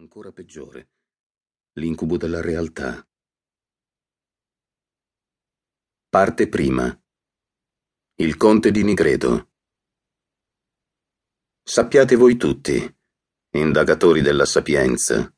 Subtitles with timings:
[0.00, 0.88] ancora peggiore,
[1.74, 3.06] l'incubo della realtà.
[6.08, 6.98] Parte prima.
[8.14, 9.50] Il conte di Nigredo.
[11.62, 12.82] Sappiate voi tutti,
[13.50, 15.30] indagatori della sapienza,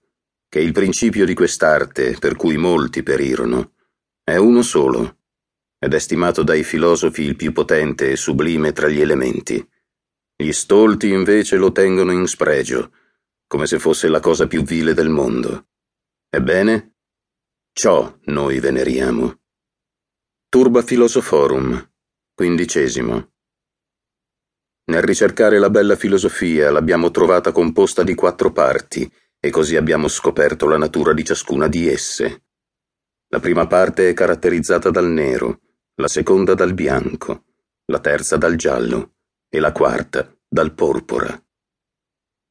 [0.49, 3.75] che il principio di quest'arte, per cui molti perirono,
[4.23, 5.19] è uno solo,
[5.77, 9.69] ed è stimato dai filosofi il più potente e sublime tra gli elementi.
[10.37, 12.93] Gli stolti invece lo tengono in spregio,
[13.53, 15.67] come se fosse la cosa più vile del mondo.
[16.31, 16.95] Ebbene,
[17.75, 19.43] ciò noi veneriamo.
[20.49, 21.93] Turba Philosophorum,
[22.33, 23.31] quindicesimo.
[24.85, 30.67] Nel ricercare la bella filosofia l'abbiamo trovata composta di quattro parti, e così abbiamo scoperto
[30.67, 32.45] la natura di ciascuna di esse.
[33.29, 35.61] La prima parte è caratterizzata dal nero,
[35.97, 37.45] la seconda dal bianco,
[37.85, 39.17] la terza dal giallo
[39.51, 41.39] e la quarta dal porpora.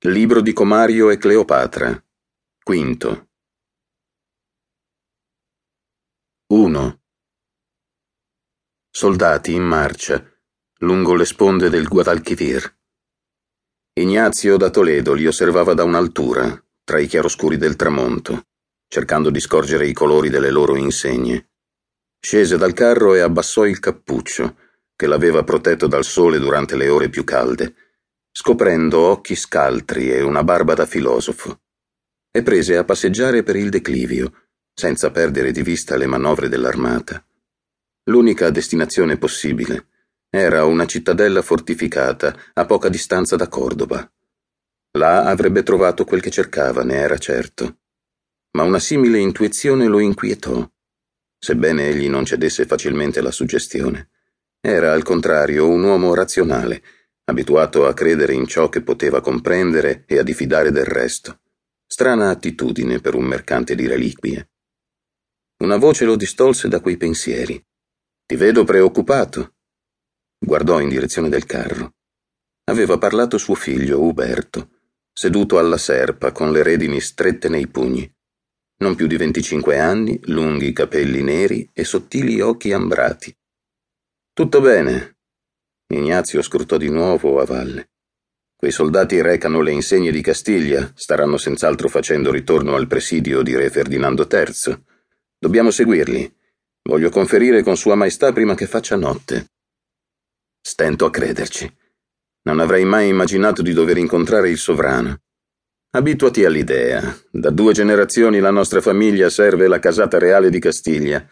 [0.06, 2.04] Libro di Comario e Cleopatra.
[2.64, 3.30] Quinto.
[6.48, 7.02] 1.
[8.90, 10.26] Soldati in marcia,
[10.80, 12.80] lungo le sponde del Guadalquivir.
[13.94, 18.48] Ignazio da Toledo li osservava da un'altura, tra i chiaroscuri del tramonto,
[18.88, 21.52] cercando di scorgere i colori delle loro insegne.
[22.20, 24.58] Scese dal carro e abbassò il cappuccio,
[24.96, 27.76] che l'aveva protetto dal sole durante le ore più calde
[28.32, 31.62] scoprendo occhi scaltri e una barba da filosofo,
[32.32, 37.24] e prese a passeggiare per il declivio, senza perdere di vista le manovre dell'armata.
[38.06, 39.88] L'unica destinazione possibile
[40.30, 44.10] era una cittadella fortificata a poca distanza da Cordova.
[44.98, 47.80] Là avrebbe trovato quel che cercava, ne era certo.
[48.52, 50.68] Ma una simile intuizione lo inquietò,
[51.38, 54.10] sebbene egli non cedesse facilmente alla suggestione.
[54.62, 56.82] Era al contrario un uomo razionale
[57.32, 61.40] abituato a credere in ciò che poteva comprendere e a diffidare del resto.
[61.86, 64.50] Strana attitudine per un mercante di reliquie.
[65.64, 67.62] Una voce lo distolse da quei pensieri.
[68.26, 69.56] Ti vedo preoccupato.
[70.38, 71.96] Guardò in direzione del carro.
[72.66, 74.70] Aveva parlato suo figlio, Uberto,
[75.12, 78.10] seduto alla serpa con le redini strette nei pugni.
[78.78, 83.36] Non più di venticinque anni, lunghi capelli neri e sottili occhi ambrati.
[84.34, 85.18] Tutto bene,
[85.94, 87.90] Ignazio scrutò di nuovo a valle.
[88.56, 93.70] Quei soldati recano le insegne di Castiglia, staranno senz'altro facendo ritorno al presidio di re
[93.70, 94.84] Ferdinando III.
[95.38, 96.34] Dobbiamo seguirli.
[96.84, 99.48] Voglio conferire con Sua Maestà prima che faccia notte.
[100.62, 101.70] Stento a crederci.
[102.44, 105.20] Non avrei mai immaginato di dover incontrare il sovrano.
[105.92, 107.02] Abituati all'idea.
[107.30, 111.28] Da due generazioni la nostra famiglia serve la casata reale di Castiglia.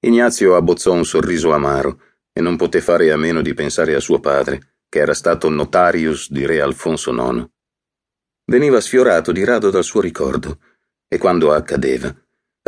[0.00, 2.00] Ignazio abbozzò un sorriso amaro
[2.32, 6.30] e non poté fare a meno di pensare a suo padre, che era stato notarius
[6.30, 7.46] di re Alfonso IX.
[8.46, 10.60] Veniva sfiorato di rado dal suo ricordo,
[11.08, 12.14] e quando accadeva,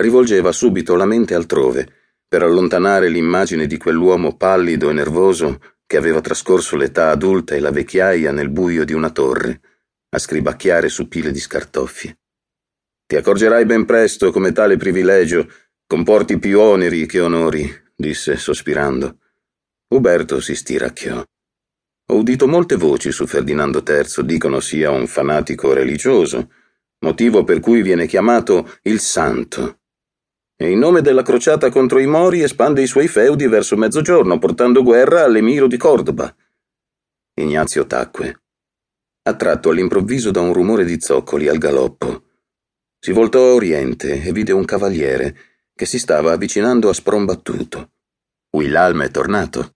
[0.00, 6.20] rivolgeva subito la mente altrove, per allontanare l'immagine di quell'uomo pallido e nervoso che aveva
[6.20, 9.60] trascorso l'età adulta e la vecchiaia nel buio di una torre,
[10.10, 12.18] a scribacchiare su pile di scartoffie.
[13.06, 15.48] Ti accorgerai ben presto come tale privilegio
[15.86, 19.18] comporti più oneri che onori, disse sospirando.
[19.92, 21.20] Uberto si stiracchiò.
[22.10, 26.48] Ho udito molte voci su Ferdinando III, dicono sia un fanatico religioso,
[27.00, 29.80] motivo per cui viene chiamato il Santo.
[30.56, 34.84] E in nome della crociata contro i Mori espande i suoi feudi verso mezzogiorno, portando
[34.84, 36.32] guerra all'emiro di Cordoba.
[37.34, 38.42] Ignazio tacque,
[39.22, 42.26] attratto all'improvviso da un rumore di zoccoli al galoppo.
[42.96, 45.36] Si voltò a oriente e vide un cavaliere
[45.74, 47.90] che si stava avvicinando a sprombattuto.
[48.50, 49.74] Willalme è tornato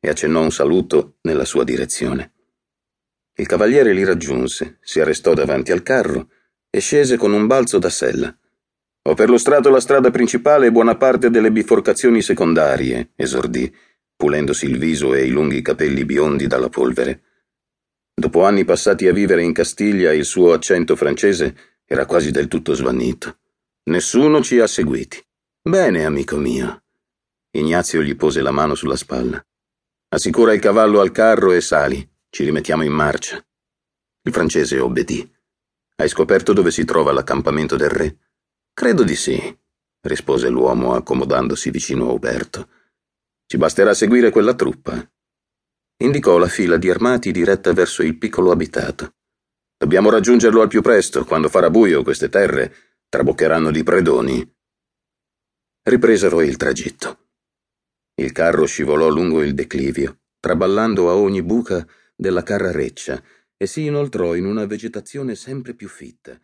[0.00, 2.32] e accennò un saluto nella sua direzione.
[3.34, 6.30] Il cavaliere li raggiunse, si arrestò davanti al carro
[6.70, 8.36] e scese con un balzo da sella.
[9.02, 13.74] Ho perlustrato la strada principale e buona parte delle biforcazioni secondarie, esordì,
[14.16, 17.22] pulendosi il viso e i lunghi capelli biondi dalla polvere.
[18.12, 22.74] Dopo anni passati a vivere in Castiglia, il suo accento francese era quasi del tutto
[22.74, 23.38] svanito.
[23.84, 25.24] Nessuno ci ha seguiti.
[25.62, 26.82] Bene, amico mio.
[27.52, 29.42] Ignazio gli pose la mano sulla spalla.
[30.10, 32.08] Assicura il cavallo al carro e sali.
[32.30, 33.36] Ci rimettiamo in marcia.
[34.22, 35.30] Il francese obbedì.
[35.96, 38.16] Hai scoperto dove si trova l'accampamento del re?
[38.72, 39.38] Credo di sì,
[40.00, 42.70] rispose l'uomo accomodandosi vicino a Uberto.
[43.44, 45.06] Ci basterà seguire quella truppa.
[45.98, 49.16] Indicò la fila di armati diretta verso il piccolo abitato.
[49.76, 52.74] Dobbiamo raggiungerlo al più presto, quando farà buio queste terre
[53.10, 54.56] traboccheranno di predoni.
[55.82, 57.27] Ripresero il tragitto.
[58.20, 61.86] Il carro scivolò lungo il declivio, traballando a ogni buca
[62.16, 63.22] della carrareccia,
[63.56, 66.36] e si inoltrò in una vegetazione sempre più fitta,